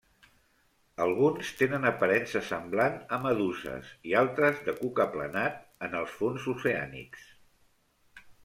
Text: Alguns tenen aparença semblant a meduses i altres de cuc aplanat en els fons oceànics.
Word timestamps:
Alguns 1.03 1.51
tenen 1.59 1.85
aparença 1.89 2.41
semblant 2.47 2.97
a 3.17 3.21
meduses 3.27 3.93
i 4.13 4.17
altres 4.25 4.65
de 4.69 4.77
cuc 4.83 5.03
aplanat 5.07 5.63
en 5.89 5.97
els 6.03 6.19
fons 6.23 6.49
oceànics. 6.59 7.33